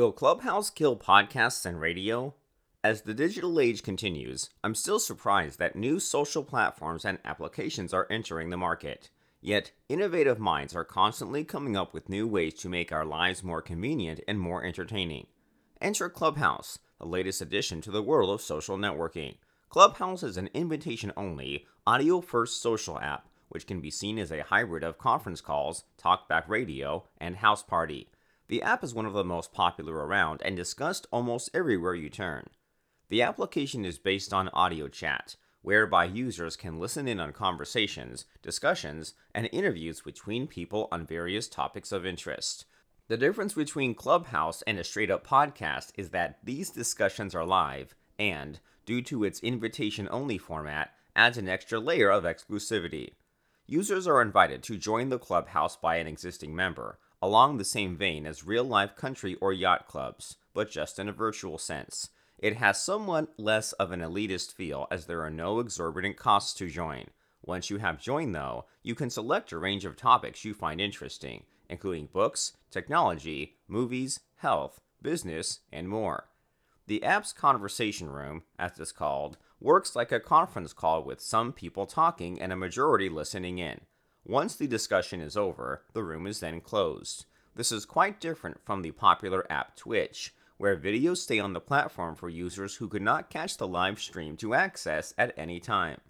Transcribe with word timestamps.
Will 0.00 0.12
Clubhouse 0.12 0.70
kill 0.70 0.96
podcasts 0.96 1.66
and 1.66 1.78
radio? 1.78 2.32
As 2.82 3.02
the 3.02 3.12
digital 3.12 3.60
age 3.60 3.82
continues, 3.82 4.48
I'm 4.64 4.74
still 4.74 4.98
surprised 4.98 5.58
that 5.58 5.76
new 5.76 6.00
social 6.00 6.42
platforms 6.42 7.04
and 7.04 7.18
applications 7.22 7.92
are 7.92 8.06
entering 8.10 8.48
the 8.48 8.56
market. 8.56 9.10
Yet, 9.42 9.72
innovative 9.90 10.38
minds 10.38 10.74
are 10.74 10.86
constantly 10.86 11.44
coming 11.44 11.76
up 11.76 11.92
with 11.92 12.08
new 12.08 12.26
ways 12.26 12.54
to 12.60 12.70
make 12.70 12.92
our 12.92 13.04
lives 13.04 13.44
more 13.44 13.60
convenient 13.60 14.20
and 14.26 14.40
more 14.40 14.64
entertaining. 14.64 15.26
Enter 15.82 16.08
Clubhouse, 16.08 16.78
the 16.98 17.04
latest 17.04 17.42
addition 17.42 17.82
to 17.82 17.90
the 17.90 18.02
world 18.02 18.30
of 18.30 18.40
social 18.40 18.78
networking. 18.78 19.34
Clubhouse 19.68 20.22
is 20.22 20.38
an 20.38 20.48
invitation 20.54 21.12
only, 21.14 21.66
audio 21.86 22.22
first 22.22 22.62
social 22.62 22.98
app, 23.00 23.28
which 23.50 23.66
can 23.66 23.82
be 23.82 23.90
seen 23.90 24.18
as 24.18 24.32
a 24.32 24.44
hybrid 24.44 24.82
of 24.82 24.96
conference 24.96 25.42
calls, 25.42 25.84
talkback 26.02 26.48
radio, 26.48 27.04
and 27.18 27.36
Houseparty. 27.36 28.06
The 28.50 28.62
app 28.62 28.82
is 28.82 28.92
one 28.92 29.06
of 29.06 29.12
the 29.12 29.22
most 29.22 29.52
popular 29.52 29.94
around 29.94 30.42
and 30.44 30.56
discussed 30.56 31.06
almost 31.12 31.50
everywhere 31.54 31.94
you 31.94 32.10
turn. 32.10 32.48
The 33.08 33.22
application 33.22 33.84
is 33.84 34.00
based 34.00 34.32
on 34.32 34.48
audio 34.48 34.88
chat, 34.88 35.36
whereby 35.62 36.06
users 36.06 36.56
can 36.56 36.80
listen 36.80 37.06
in 37.06 37.20
on 37.20 37.32
conversations, 37.32 38.24
discussions, 38.42 39.14
and 39.32 39.48
interviews 39.52 40.00
between 40.00 40.48
people 40.48 40.88
on 40.90 41.06
various 41.06 41.46
topics 41.46 41.92
of 41.92 42.04
interest. 42.04 42.64
The 43.06 43.16
difference 43.16 43.54
between 43.54 43.94
Clubhouse 43.94 44.62
and 44.62 44.80
a 44.80 44.84
straight 44.84 45.12
up 45.12 45.24
podcast 45.24 45.92
is 45.96 46.10
that 46.10 46.40
these 46.42 46.70
discussions 46.70 47.36
are 47.36 47.46
live 47.46 47.94
and, 48.18 48.58
due 48.84 49.00
to 49.02 49.22
its 49.22 49.38
invitation 49.44 50.08
only 50.10 50.38
format, 50.38 50.92
adds 51.14 51.38
an 51.38 51.48
extra 51.48 51.78
layer 51.78 52.10
of 52.10 52.24
exclusivity. 52.24 53.12
Users 53.68 54.08
are 54.08 54.20
invited 54.20 54.64
to 54.64 54.76
join 54.76 55.08
the 55.08 55.20
clubhouse 55.20 55.76
by 55.76 55.98
an 55.98 56.08
existing 56.08 56.52
member, 56.52 56.98
along 57.22 57.56
the 57.58 57.64
same 57.64 57.96
vein 57.96 58.26
as 58.26 58.44
real 58.44 58.64
life 58.64 58.96
country 58.96 59.36
or 59.40 59.52
yacht 59.52 59.86
clubs, 59.86 60.36
but 60.54 60.70
just 60.70 60.98
in 60.98 61.08
a 61.08 61.12
virtual 61.12 61.58
sense. 61.58 62.10
It 62.38 62.56
has 62.56 62.82
somewhat 62.82 63.34
less 63.38 63.72
of 63.74 63.92
an 63.92 64.00
elitist 64.00 64.52
feel 64.52 64.86
as 64.90 65.06
there 65.06 65.22
are 65.22 65.30
no 65.30 65.60
exorbitant 65.60 66.16
costs 66.16 66.54
to 66.54 66.70
join. 66.70 67.06
Once 67.42 67.68
you 67.68 67.78
have 67.78 68.00
joined, 68.00 68.34
though, 68.34 68.64
you 68.82 68.94
can 68.94 69.10
select 69.10 69.52
a 69.52 69.58
range 69.58 69.84
of 69.84 69.96
topics 69.96 70.44
you 70.44 70.54
find 70.54 70.80
interesting, 70.80 71.44
including 71.68 72.08
books, 72.12 72.52
technology, 72.70 73.56
movies, 73.68 74.20
health, 74.36 74.80
business, 75.02 75.60
and 75.70 75.88
more. 75.88 76.28
The 76.86 77.02
app's 77.04 77.32
conversation 77.32 78.08
room, 78.08 78.42
as 78.58 78.78
it's 78.78 78.92
called, 78.92 79.36
works 79.60 79.94
like 79.94 80.10
a 80.10 80.20
conference 80.20 80.72
call 80.72 81.04
with 81.04 81.20
some 81.20 81.52
people 81.52 81.86
talking 81.86 82.40
and 82.40 82.52
a 82.52 82.56
majority 82.56 83.08
listening 83.08 83.58
in. 83.58 83.82
Once 84.26 84.54
the 84.54 84.66
discussion 84.66 85.20
is 85.20 85.36
over, 85.36 85.82
the 85.94 86.02
room 86.02 86.26
is 86.26 86.40
then 86.40 86.60
closed. 86.60 87.24
This 87.56 87.72
is 87.72 87.84
quite 87.86 88.20
different 88.20 88.60
from 88.64 88.82
the 88.82 88.92
popular 88.92 89.50
app 89.50 89.76
Twitch, 89.76 90.34
where 90.58 90.76
videos 90.76 91.18
stay 91.18 91.40
on 91.40 91.54
the 91.54 91.60
platform 91.60 92.14
for 92.14 92.28
users 92.28 92.76
who 92.76 92.88
could 92.88 93.02
not 93.02 93.30
catch 93.30 93.56
the 93.56 93.66
live 93.66 93.98
stream 93.98 94.36
to 94.36 94.54
access 94.54 95.14
at 95.16 95.32
any 95.36 95.58
time. 95.58 96.00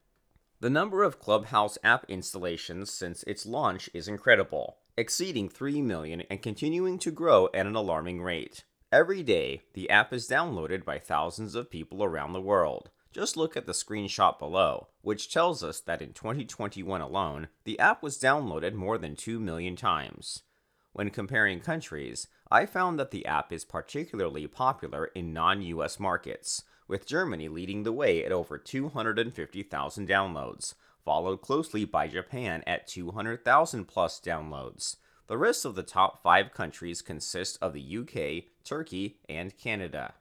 The 0.59 0.69
number 0.69 1.03
of 1.05 1.21
Clubhouse 1.21 1.79
app 1.85 2.05
installations 2.09 2.93
since 2.93 3.23
its 3.23 3.47
launch 3.47 3.89
is 3.95 4.09
incredible, 4.09 4.79
exceeding 4.97 5.49
3 5.49 5.81
million 5.81 6.23
and 6.29 6.43
continuing 6.43 6.99
to 6.99 7.11
grow 7.11 7.49
at 7.55 7.67
an 7.67 7.77
alarming 7.77 8.21
rate. 8.21 8.65
Every 8.93 9.23
day, 9.23 9.63
the 9.75 9.89
app 9.89 10.13
is 10.13 10.29
downloaded 10.29 10.85
by 10.85 10.99
thousands 10.99 11.55
of 11.55 11.71
people 11.71 12.03
around 12.03 12.33
the 12.33 12.41
world. 12.41 12.91
Just 13.13 13.37
look 13.37 13.57
at 13.57 13.67
the 13.67 13.73
screenshot 13.73 14.39
below, 14.39 14.87
which 15.03 15.33
tells 15.33 15.65
us 15.65 15.81
that 15.81 16.01
in 16.01 16.13
2021 16.13 17.01
alone, 17.01 17.49
the 17.65 17.79
app 17.81 18.05
was 18.05 18.21
downloaded 18.21 18.75
more 18.75 18.99
than 18.99 19.17
2 19.17 19.41
million 19.41 19.75
times. 19.75 20.45
When 20.93 21.11
comparing 21.11 21.61
countries, 21.61 22.29
I 22.53 22.67
found 22.67 23.01
that 23.01 23.11
the 23.11 23.27
app 23.27 23.53
is 23.53 23.65
particularly 23.65 24.47
popular 24.47 25.07
in 25.07 25.33
non 25.33 25.61
US 25.63 25.99
markets, 25.99 26.63
with 26.87 27.07
Germany 27.07 27.49
leading 27.49 27.83
the 27.83 27.93
way 27.93 28.25
at 28.25 28.31
over 28.31 28.59
250,000 28.59 30.09
downloads, 30.09 30.75
followed 31.05 31.39
closely 31.41 31.85
by 31.85 32.07
Japan 32.07 32.63
at 32.65 32.87
200,000 32.87 33.87
plus 33.87 34.21
downloads. 34.21 34.97
The 35.27 35.39
rest 35.39 35.65
of 35.65 35.75
the 35.75 35.83
top 35.83 36.23
five 36.23 36.53
countries 36.53 37.03
consist 37.03 37.59
of 37.61 37.73
the 37.73 37.99
UK, 37.99 38.51
Turkey, 38.65 39.19
and 39.29 39.57
Canada. 39.59 40.15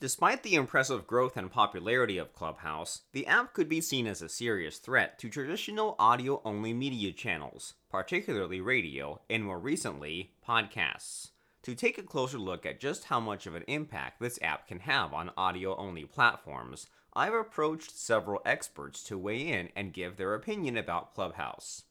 Despite 0.00 0.42
the 0.42 0.56
impressive 0.56 1.06
growth 1.06 1.36
and 1.36 1.50
popularity 1.50 2.18
of 2.18 2.34
Clubhouse, 2.34 3.02
the 3.12 3.26
app 3.26 3.52
could 3.52 3.68
be 3.68 3.80
seen 3.80 4.06
as 4.06 4.20
a 4.20 4.28
serious 4.28 4.78
threat 4.78 5.18
to 5.20 5.28
traditional 5.28 5.94
audio 5.98 6.42
only 6.44 6.72
media 6.72 7.12
channels, 7.12 7.74
particularly 7.90 8.60
radio, 8.60 9.20
and 9.30 9.44
more 9.44 9.58
recently, 9.58 10.32
podcasts. 10.46 11.30
To 11.62 11.74
take 11.74 11.96
a 11.96 12.02
closer 12.02 12.38
look 12.38 12.66
at 12.66 12.80
just 12.80 13.04
how 13.04 13.20
much 13.20 13.46
of 13.46 13.54
an 13.54 13.64
impact 13.68 14.20
this 14.20 14.38
app 14.42 14.66
can 14.66 14.80
have 14.80 15.14
on 15.14 15.30
audio 15.36 15.76
only 15.76 16.04
platforms, 16.04 16.88
I've 17.14 17.32
approached 17.32 17.96
several 17.96 18.42
experts 18.44 19.02
to 19.04 19.16
weigh 19.16 19.46
in 19.46 19.70
and 19.76 19.92
give 19.94 20.16
their 20.16 20.34
opinion 20.34 20.76
about 20.76 21.14
Clubhouse. 21.14 21.84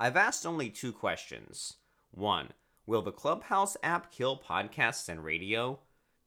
I've 0.00 0.16
asked 0.16 0.46
only 0.46 0.70
two 0.70 0.92
questions. 0.92 1.74
1. 2.12 2.48
Will 2.86 3.02
the 3.02 3.12
Clubhouse 3.12 3.76
app 3.82 4.10
kill 4.10 4.38
podcasts 4.38 5.08
and 5.08 5.22
radio? 5.22 5.78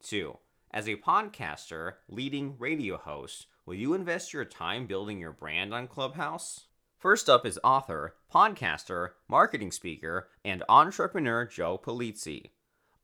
2. 0.04 0.38
As 0.76 0.90
a 0.90 0.98
podcaster, 0.98 1.94
leading 2.10 2.58
radio 2.60 2.98
host, 2.98 3.46
will 3.66 3.76
you 3.76 3.94
invest 3.94 4.34
your 4.34 4.44
time 4.44 4.88
building 4.88 5.22
your 5.22 5.32
brand 5.32 5.74
on 5.74 5.88
Clubhouse? 5.88 6.66
First 6.98 7.30
up 7.30 7.46
is 7.46 7.58
author, 7.64 8.16
podcaster, 8.30 9.12
marketing 9.30 9.72
speaker, 9.72 10.28
and 10.44 10.64
entrepreneur 10.68 11.46
Joe 11.46 11.78
Pulizzi. 11.78 12.50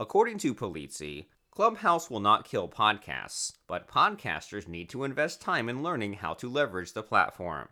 According 0.02 0.40
to 0.40 0.54
Pulizzi, 0.54 1.28
Clubhouse 1.50 2.10
will 2.10 2.20
not 2.20 2.44
kill 2.44 2.68
podcasts, 2.68 3.54
but 3.68 3.88
podcasters 3.88 4.68
need 4.68 4.90
to 4.90 5.06
invest 5.06 5.40
time 5.40 5.70
in 5.70 5.82
learning 5.82 6.16
how 6.16 6.34
to 6.34 6.50
leverage 6.50 6.92
the 6.92 7.04
platform. 7.04 7.70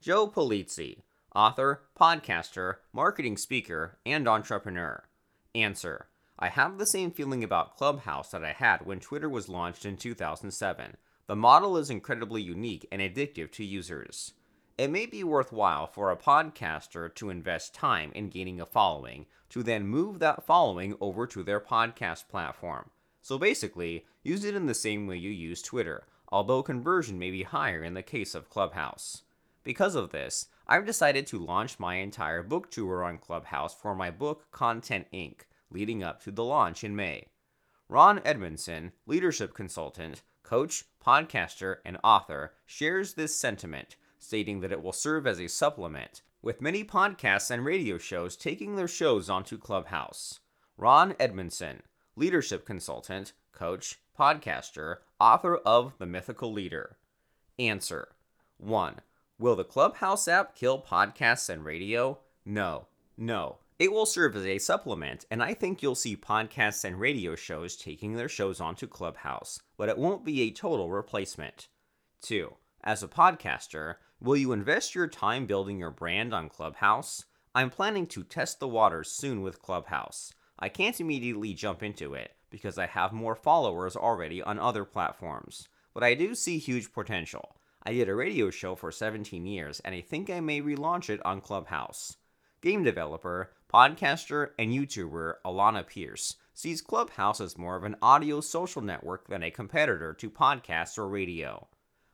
Joe 0.00 0.26
Pulizzi, 0.26 1.02
author, 1.36 1.82
podcaster, 1.96 2.78
marketing 2.92 3.36
speaker, 3.36 4.00
and 4.04 4.26
entrepreneur. 4.26 5.04
Answer 5.54 6.08
I 6.38 6.48
have 6.48 6.76
the 6.76 6.84
same 6.84 7.12
feeling 7.12 7.42
about 7.42 7.78
Clubhouse 7.78 8.30
that 8.32 8.44
I 8.44 8.52
had 8.52 8.84
when 8.84 9.00
Twitter 9.00 9.28
was 9.28 9.48
launched 9.48 9.86
in 9.86 9.96
2007. 9.96 10.98
The 11.28 11.34
model 11.34 11.78
is 11.78 11.88
incredibly 11.88 12.42
unique 12.42 12.86
and 12.92 13.00
addictive 13.00 13.50
to 13.52 13.64
users. 13.64 14.34
It 14.76 14.90
may 14.90 15.06
be 15.06 15.24
worthwhile 15.24 15.86
for 15.86 16.10
a 16.10 16.16
podcaster 16.16 17.14
to 17.14 17.30
invest 17.30 17.74
time 17.74 18.12
in 18.14 18.28
gaining 18.28 18.60
a 18.60 18.66
following, 18.66 19.24
to 19.48 19.62
then 19.62 19.86
move 19.86 20.18
that 20.18 20.44
following 20.44 20.94
over 21.00 21.26
to 21.26 21.42
their 21.42 21.58
podcast 21.58 22.28
platform. 22.28 22.90
So 23.22 23.38
basically, 23.38 24.04
use 24.22 24.44
it 24.44 24.54
in 24.54 24.66
the 24.66 24.74
same 24.74 25.06
way 25.06 25.16
you 25.16 25.30
use 25.30 25.62
Twitter, 25.62 26.06
although 26.28 26.62
conversion 26.62 27.18
may 27.18 27.30
be 27.30 27.44
higher 27.44 27.82
in 27.82 27.94
the 27.94 28.02
case 28.02 28.34
of 28.34 28.50
Clubhouse. 28.50 29.22
Because 29.64 29.94
of 29.94 30.10
this, 30.10 30.48
I've 30.68 30.84
decided 30.84 31.26
to 31.28 31.38
launch 31.38 31.78
my 31.78 31.94
entire 31.94 32.42
book 32.42 32.70
tour 32.70 33.02
on 33.02 33.16
Clubhouse 33.16 33.74
for 33.74 33.94
my 33.94 34.10
book 34.10 34.50
Content 34.52 35.06
Inc 35.14 35.44
leading 35.70 36.02
up 36.02 36.22
to 36.22 36.30
the 36.30 36.44
launch 36.44 36.84
in 36.84 36.94
May. 36.96 37.26
Ron 37.88 38.20
Edmondson, 38.24 38.92
leadership 39.06 39.54
consultant, 39.54 40.22
coach, 40.42 40.84
podcaster, 41.04 41.76
and 41.84 41.98
author, 42.02 42.52
shares 42.64 43.14
this 43.14 43.34
sentiment, 43.34 43.96
stating 44.18 44.60
that 44.60 44.72
it 44.72 44.82
will 44.82 44.92
serve 44.92 45.26
as 45.26 45.40
a 45.40 45.48
supplement, 45.48 46.22
with 46.42 46.60
many 46.60 46.84
podcasts 46.84 47.50
and 47.50 47.64
radio 47.64 47.98
shows 47.98 48.36
taking 48.36 48.76
their 48.76 48.88
shows 48.88 49.28
onto 49.28 49.58
Clubhouse. 49.58 50.40
Ron 50.76 51.14
Edmondson, 51.18 51.82
leadership 52.16 52.64
consultant, 52.66 53.32
coach, 53.52 53.98
podcaster, 54.18 54.96
author 55.20 55.56
of 55.56 55.94
The 55.98 56.06
Mythical 56.06 56.52
Leader. 56.52 56.96
Answer 57.58 58.08
1. 58.58 58.96
Will 59.38 59.56
the 59.56 59.64
Clubhouse 59.64 60.28
app 60.28 60.54
kill 60.54 60.80
podcasts 60.80 61.48
and 61.48 61.64
radio? 61.64 62.18
No. 62.44 62.86
No. 63.16 63.58
It 63.78 63.92
will 63.92 64.06
serve 64.06 64.34
as 64.36 64.46
a 64.46 64.56
supplement, 64.56 65.26
and 65.30 65.42
I 65.42 65.52
think 65.52 65.82
you'll 65.82 65.94
see 65.94 66.16
podcasts 66.16 66.82
and 66.82 66.98
radio 66.98 67.34
shows 67.34 67.76
taking 67.76 68.14
their 68.14 68.28
shows 68.28 68.58
onto 68.58 68.86
Clubhouse, 68.86 69.60
but 69.76 69.90
it 69.90 69.98
won't 69.98 70.24
be 70.24 70.40
a 70.40 70.50
total 70.50 70.90
replacement. 70.90 71.68
2. 72.22 72.54
As 72.82 73.02
a 73.02 73.08
podcaster, 73.08 73.96
will 74.18 74.36
you 74.36 74.52
invest 74.52 74.94
your 74.94 75.06
time 75.06 75.44
building 75.44 75.78
your 75.78 75.90
brand 75.90 76.32
on 76.32 76.48
Clubhouse? 76.48 77.26
I'm 77.54 77.68
planning 77.68 78.06
to 78.08 78.24
test 78.24 78.60
the 78.60 78.68
waters 78.68 79.10
soon 79.10 79.42
with 79.42 79.60
Clubhouse. 79.60 80.32
I 80.58 80.70
can't 80.70 80.98
immediately 80.98 81.52
jump 81.52 81.82
into 81.82 82.14
it 82.14 82.30
because 82.48 82.78
I 82.78 82.86
have 82.86 83.12
more 83.12 83.34
followers 83.36 83.94
already 83.94 84.40
on 84.42 84.58
other 84.58 84.86
platforms, 84.86 85.68
but 85.92 86.02
I 86.02 86.14
do 86.14 86.34
see 86.34 86.56
huge 86.56 86.94
potential. 86.94 87.56
I 87.82 87.92
did 87.92 88.08
a 88.08 88.14
radio 88.14 88.48
show 88.48 88.74
for 88.74 88.90
17 88.90 89.44
years, 89.44 89.80
and 89.80 89.94
I 89.94 90.00
think 90.00 90.30
I 90.30 90.40
may 90.40 90.62
relaunch 90.62 91.10
it 91.10 91.20
on 91.26 91.42
Clubhouse. 91.42 92.16
Game 92.62 92.82
developer, 92.82 93.52
podcaster, 93.72 94.50
and 94.58 94.72
YouTuber 94.72 95.34
Alanah 95.44 95.86
Pearce 95.86 96.36
sees 96.54 96.80
Clubhouse 96.80 97.40
as 97.40 97.58
more 97.58 97.76
of 97.76 97.84
an 97.84 97.96
audio 98.00 98.40
social 98.40 98.80
network 98.80 99.28
than 99.28 99.42
a 99.42 99.50
competitor 99.50 100.14
to 100.14 100.30
podcasts 100.30 100.96
or 100.96 101.08
radio. 101.08 101.68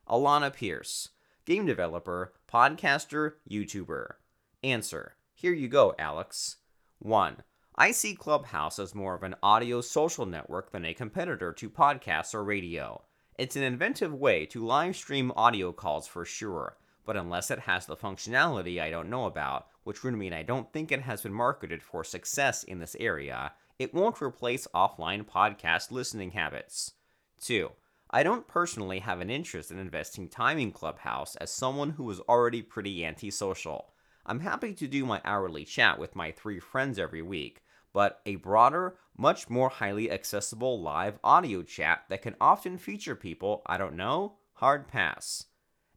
Alanah 0.09 0.53
Pearce, 0.53 1.11
game 1.45 1.67
developer, 1.67 2.33
podcaster, 2.53 3.35
YouTuber. 3.49 4.15
Answer 4.65 5.17
Here 5.35 5.53
you 5.53 5.69
go, 5.69 5.95
Alex. 5.99 6.57
1. 6.99 7.43
I 7.77 7.91
see 7.91 8.15
Clubhouse 8.15 8.79
as 8.79 8.95
more 8.95 9.15
of 9.15 9.23
an 9.23 9.35
audio 9.43 9.81
social 9.81 10.27
network 10.27 10.73
than 10.73 10.85
a 10.85 10.95
competitor 10.95 11.53
to 11.55 11.71
podcasts 11.71 12.35
or 12.35 12.45
radio. 12.45 13.03
It's 13.39 13.57
an 13.57 13.63
inventive 13.63 14.13
way 14.13 14.45
to 14.47 14.65
live 14.65 14.95
stream 14.95 15.33
audio 15.37 15.73
calls 15.73 16.07
for 16.07 16.25
sure, 16.25 16.77
but 17.05 17.17
unless 17.17 17.51
it 17.51 17.61
has 17.61 17.87
the 17.87 17.97
functionality 17.97 18.81
I 18.81 18.91
don't 18.91 19.11
know 19.11 19.25
about, 19.27 19.67
which 19.85 20.03
would 20.03 20.15
mean 20.15 20.33
I 20.33 20.43
don't 20.43 20.73
think 20.73 20.93
it 20.93 21.03
has 21.03 21.23
been 21.23 21.33
marketed 21.33 21.83
for 21.83 22.05
success 22.05 22.63
in 22.63 22.79
this 22.79 22.97
area, 23.01 23.53
it 23.79 23.95
won't 23.95 24.23
replace 24.23 24.69
offline 24.75 25.25
podcast 25.25 25.91
listening 25.91 26.33
habits. 26.33 26.93
2. 27.41 27.71
I 28.11 28.23
don't 28.23 28.47
personally 28.47 28.99
have 28.99 29.21
an 29.21 29.31
interest 29.31 29.71
in 29.71 29.79
investing 29.79 30.29
time 30.29 30.59
in 30.59 30.71
Clubhouse 30.71 31.35
as 31.37 31.51
someone 31.51 31.91
who 31.91 32.11
is 32.11 32.21
already 32.21 32.63
pretty 32.63 33.05
antisocial. 33.05 33.93
I'm 34.27 34.41
happy 34.41 34.75
to 34.75 34.87
do 34.87 35.05
my 35.05 35.21
hourly 35.25 35.65
chat 35.65 35.99
with 35.99 36.15
my 36.15 36.31
three 36.31 36.61
friends 36.61 36.99
every 36.99 37.23
week, 37.23 37.63
but 37.93 38.21
a 38.25 38.37
broader, 38.37 38.97
much 39.17 39.51
more 39.51 39.69
highly 39.69 40.11
accessible 40.11 40.81
live 40.81 41.19
audio 41.25 41.63
chat 41.63 42.05
that 42.09 42.23
can 42.23 42.37
often 42.41 42.79
feature 42.79 43.17
people 43.17 43.63
I 43.67 43.79
don't 43.79 43.97
know? 43.97 44.35
Hard 44.55 44.87
pass. 44.87 45.47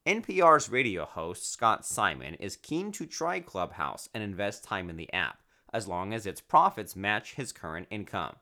NPR's 0.06 0.70
radio 0.70 1.04
host, 1.04 1.52
Scott 1.52 1.84
Simon, 1.84 2.36
is 2.36 2.58
keen 2.58 2.92
to 2.92 3.08
try 3.08 3.40
Clubhouse 3.40 4.08
and 4.14 4.24
invest 4.24 4.64
time 4.64 4.88
in 4.88 4.98
the 4.98 5.12
app, 5.12 5.40
as 5.74 5.88
long 5.88 6.14
as 6.14 6.28
its 6.28 6.40
profits 6.40 6.96
match 6.96 7.34
his 7.34 7.52
current 7.52 7.88
income. 7.90 8.36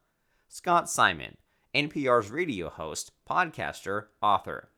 Scott 0.50 0.90
Simon, 0.90 1.38
NPR's 1.74 2.30
radio 2.30 2.68
host, 2.68 3.14
podcaster, 3.26 4.08
author. 4.22 4.72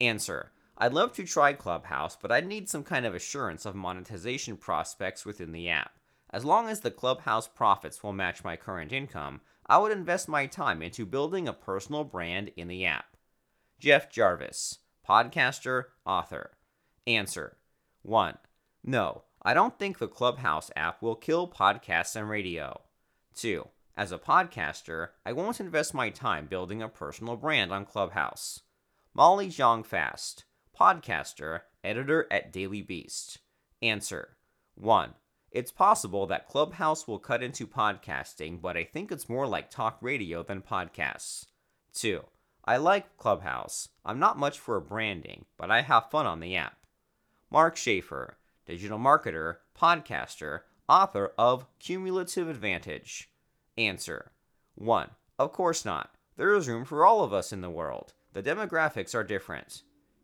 Answer 0.00 0.50
I'd 0.78 0.94
love 0.94 1.12
to 1.16 1.24
try 1.24 1.52
Clubhouse, 1.52 2.16
but 2.16 2.32
I'd 2.32 2.46
need 2.46 2.70
some 2.70 2.84
kind 2.84 3.04
of 3.04 3.14
assurance 3.14 3.66
of 3.66 3.74
monetization 3.74 4.56
prospects 4.56 5.26
within 5.26 5.52
the 5.52 5.68
app. 5.68 5.98
As 6.30 6.46
long 6.46 6.70
as 6.70 6.80
the 6.80 6.90
Clubhouse 6.90 7.48
profits 7.48 8.02
will 8.02 8.14
match 8.14 8.44
my 8.44 8.56
current 8.56 8.92
income, 8.92 9.42
I 9.66 9.76
would 9.76 9.92
invest 9.92 10.26
my 10.26 10.46
time 10.46 10.80
into 10.80 11.04
building 11.04 11.46
a 11.46 11.52
personal 11.52 12.04
brand 12.04 12.50
in 12.56 12.68
the 12.68 12.86
app. 12.86 13.18
Jeff 13.78 14.10
Jarvis, 14.10 14.78
podcaster, 15.10 15.86
author. 16.06 16.52
Answer 17.04 17.56
1. 18.02 18.38
No, 18.84 19.24
I 19.42 19.54
don't 19.54 19.76
think 19.76 19.98
the 19.98 20.06
Clubhouse 20.06 20.70
app 20.76 21.02
will 21.02 21.16
kill 21.16 21.48
podcasts 21.48 22.14
and 22.14 22.30
radio. 22.30 22.82
2. 23.34 23.66
As 23.96 24.12
a 24.12 24.18
podcaster, 24.18 25.08
I 25.26 25.32
won't 25.32 25.58
invest 25.58 25.94
my 25.94 26.10
time 26.10 26.46
building 26.46 26.80
a 26.80 26.88
personal 26.88 27.34
brand 27.34 27.72
on 27.72 27.86
Clubhouse. 27.86 28.60
Molly 29.12 29.48
Jong 29.48 29.82
Fast, 29.82 30.44
podcaster, 30.78 31.62
editor 31.82 32.28
at 32.30 32.52
Daily 32.52 32.80
Beast. 32.80 33.40
Answer 33.82 34.36
1. 34.76 35.14
It's 35.50 35.72
possible 35.72 36.28
that 36.28 36.46
Clubhouse 36.46 37.08
will 37.08 37.18
cut 37.18 37.42
into 37.42 37.66
podcasting, 37.66 38.60
but 38.60 38.76
I 38.76 38.84
think 38.84 39.10
it's 39.10 39.28
more 39.28 39.48
like 39.48 39.70
talk 39.70 39.98
radio 40.00 40.44
than 40.44 40.62
podcasts. 40.62 41.46
2. 41.94 42.22
I 42.64 42.76
like 42.76 43.16
Clubhouse. 43.16 43.88
I'm 44.04 44.18
not 44.18 44.38
much 44.38 44.58
for 44.58 44.78
branding, 44.80 45.46
but 45.56 45.70
I 45.70 45.82
have 45.82 46.10
fun 46.10 46.26
on 46.26 46.40
the 46.40 46.56
app. 46.56 46.76
Mark 47.50 47.76
Schaefer, 47.76 48.36
digital 48.66 48.98
marketer, 48.98 49.56
podcaster, 49.76 50.60
author 50.88 51.32
of 51.38 51.66
Cumulative 51.78 52.48
Advantage. 52.48 53.30
Answer 53.78 54.32
1. 54.74 55.10
Of 55.38 55.52
course 55.52 55.84
not. 55.84 56.14
There 56.36 56.54
is 56.54 56.68
room 56.68 56.84
for 56.84 57.04
all 57.04 57.24
of 57.24 57.32
us 57.32 57.52
in 57.52 57.60
the 57.60 57.70
world. 57.70 58.12
The 58.32 58.42
demographics 58.42 59.14
are 59.14 59.24
different. 59.24 59.82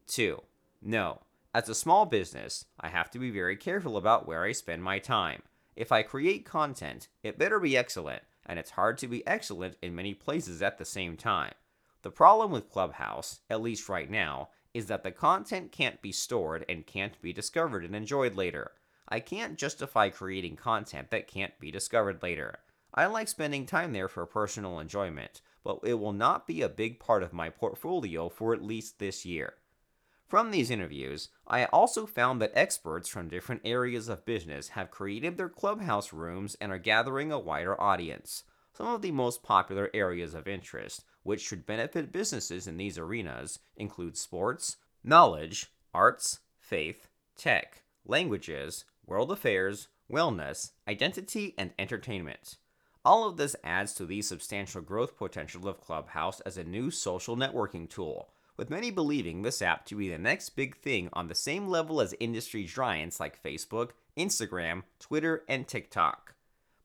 2. 0.09 0.43
No. 0.83 1.23
As 1.55 1.69
a 1.69 1.75
small 1.75 2.07
business, 2.07 2.67
I 2.79 2.89
have 2.89 3.11
to 3.13 3.19
be 3.19 3.31
very 3.31 3.57
careful 3.57 3.97
about 3.97 4.29
where 4.29 4.45
I 4.45 4.53
spend 4.53 4.83
my 4.83 4.99
time. 4.99 5.43
If 5.75 5.91
I 5.91 6.03
create 6.03 6.45
content, 6.45 7.09
it 7.23 7.39
better 7.39 7.59
be 7.59 7.77
excellent, 7.77 8.23
and 8.45 8.59
it's 8.59 8.73
hard 8.73 8.99
to 8.99 9.09
be 9.09 9.27
excellent 9.27 9.77
in 9.83 9.95
many 9.95 10.15
places 10.15 10.63
at 10.63 10.79
the 10.79 10.85
same 10.85 11.17
time. 11.17 11.53
The 12.03 12.11
problem 12.11 12.51
with 12.51 12.71
Clubhouse, 12.71 13.41
at 13.51 13.63
least 13.63 13.89
right 13.89 14.11
now, 14.11 14.51
is 14.75 14.87
that 14.87 15.03
the 15.03 15.11
content 15.11 15.73
can't 15.73 16.03
be 16.03 16.13
stored 16.13 16.65
and 16.69 16.87
can't 16.87 17.21
be 17.23 17.33
discovered 17.33 17.85
and 17.85 17.97
enjoyed 17.97 18.37
later. 18.37 18.73
I 19.09 19.21
can't 19.21 19.57
justify 19.57 20.11
creating 20.11 20.57
content 20.57 21.11
that 21.11 21.29
can't 21.29 21.59
be 21.59 21.71
discovered 21.71 22.23
later. 22.23 22.59
I 22.93 23.07
like 23.07 23.29
spending 23.29 23.67
time 23.67 23.93
there 23.93 24.09
for 24.09 24.27
personal 24.27 24.79
enjoyment, 24.79 25.41
but 25.65 25.81
it 25.83 25.95
will 25.95 26.13
not 26.13 26.47
be 26.47 26.63
a 26.63 26.69
big 26.69 27.01
part 27.01 27.23
of 27.23 27.33
my 27.33 27.51
portfolio 27.51 28.29
for 28.29 28.53
at 28.53 28.63
least 28.63 28.99
this 28.99 29.25
year. 29.25 29.55
From 30.27 30.51
these 30.51 30.71
interviews, 30.71 31.29
I 31.47 31.67
also 31.67 32.05
found 32.05 32.43
that 32.43 32.53
experts 32.55 33.09
from 33.09 33.29
different 33.29 33.63
areas 33.65 34.09
of 34.09 34.25
business 34.25 34.71
have 34.71 34.91
created 34.91 35.37
their 35.37 35.49
clubhouse 35.49 36.13
rooms 36.13 36.57
and 36.61 36.73
are 36.73 36.79
gathering 36.79 37.31
a 37.31 37.39
wider 37.39 37.81
audience. 37.81 38.43
Some 38.73 38.89
of 38.89 39.03
the 39.03 39.13
most 39.13 39.43
popular 39.43 39.89
areas 39.95 40.35
of 40.35 40.49
interest, 40.49 41.05
which 41.27 41.43
should 41.43 41.67
benefit 41.67 42.13
businesses 42.13 42.67
in 42.67 42.77
these 42.77 42.97
arenas, 42.97 43.59
include 43.77 44.17
sports, 44.17 44.77
knowledge, 45.03 45.67
arts, 45.93 46.39
faith, 46.59 47.09
tech, 47.37 47.83
languages, 48.07 48.85
world 49.07 49.31
affairs, 49.31 49.89
wellness, 50.11 50.71
identity, 50.87 51.55
and 51.59 51.73
entertainment. 51.79 52.57
All 53.05 53.29
of 53.29 53.37
this 53.37 53.57
adds 53.65 53.93
to 53.95 54.07
the 54.07 54.23
substantial 54.23 54.81
growth 54.81 55.17
potential 55.17 55.69
of 55.69 55.81
Clubhouse 55.81 56.41
as 56.41 56.57
a 56.57 56.65
new 56.65 56.91
social 56.91 57.37
networking 57.37 57.89
tool 57.89 58.31
with 58.57 58.71
many 58.71 58.91
believing 58.91 59.43
this 59.43 59.61
app 59.61 59.85
to 59.87 59.97
be 59.97 60.09
the 60.09 60.19
next 60.19 60.51
big 60.51 60.77
thing 60.77 61.09
on 61.13 61.29
the 61.29 61.35
same 61.35 61.69
level 61.69 62.01
as 62.01 62.15
industry 62.19 62.65
giants 62.65 63.21
like 63.21 63.43
Facebook, 63.43 63.91
Instagram, 64.17 64.83
Twitter, 64.99 65.45
and 65.49 65.69
TikTok. 65.69 66.35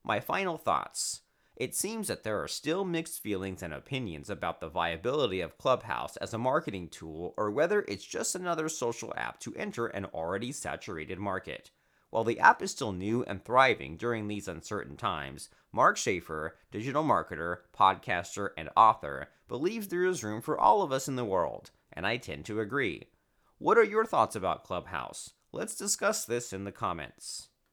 My 0.04 0.20
final 0.20 0.58
thoughts. 0.58 1.20
It 1.56 1.74
seems 1.74 2.08
that 2.08 2.22
there 2.22 2.42
are 2.42 2.48
still 2.48 2.84
mixed 2.84 3.22
feelings 3.22 3.62
and 3.62 3.74
opinions 3.74 4.30
about 4.30 4.60
the 4.60 4.68
viability 4.68 5.40
of 5.40 5.58
Clubhouse 5.58 6.16
as 6.16 6.32
a 6.32 6.38
marketing 6.38 6.88
tool 6.88 7.34
or 7.36 7.50
whether 7.50 7.84
it's 7.86 8.04
just 8.04 8.34
another 8.34 8.68
social 8.68 9.12
app 9.16 9.38
to 9.40 9.54
enter 9.54 9.86
an 9.86 10.06
already 10.06 10.50
saturated 10.50 11.18
market. 11.18 11.70
While 12.08 12.24
the 12.24 12.40
app 12.40 12.62
is 12.62 12.70
still 12.70 12.92
new 12.92 13.22
and 13.24 13.44
thriving 13.44 13.96
during 13.96 14.28
these 14.28 14.48
uncertain 14.48 14.96
times, 14.96 15.50
Mark 15.72 15.96
Schaefer, 15.96 16.56
digital 16.70 17.04
marketer, 17.04 17.58
podcaster, 17.74 18.50
and 18.56 18.68
author, 18.76 19.28
believes 19.48 19.88
there 19.88 20.04
is 20.04 20.24
room 20.24 20.40
for 20.40 20.58
all 20.58 20.82
of 20.82 20.92
us 20.92 21.08
in 21.08 21.16
the 21.16 21.24
world, 21.24 21.70
and 21.92 22.06
I 22.06 22.16
tend 22.16 22.44
to 22.46 22.60
agree. 22.60 23.08
What 23.58 23.78
are 23.78 23.84
your 23.84 24.04
thoughts 24.04 24.36
about 24.36 24.64
Clubhouse? 24.64 25.30
Let's 25.52 25.76
discuss 25.76 26.24
this 26.24 26.52
in 26.52 26.64
the 26.64 26.72
comments. 26.72 27.48